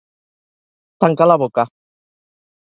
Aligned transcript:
Tancar 1.05 1.29
la 1.33 1.39
boca. 1.45 1.69